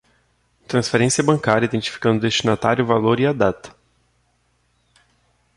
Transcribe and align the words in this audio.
Transferência 0.67 1.23
bancária 1.23 1.67
identificando 1.67 2.17
o 2.17 2.21
destinatário, 2.21 2.83
o 2.83 2.87
valor 2.87 3.19
e 3.19 3.27
a 3.27 3.31
data. 3.33 3.71